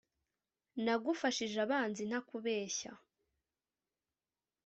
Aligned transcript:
Nagufashije 0.85 1.57
abanzi 1.65 2.01
ntakubeshya, 2.05 2.91